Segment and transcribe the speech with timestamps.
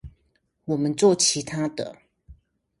[0.65, 1.95] 我們做其他的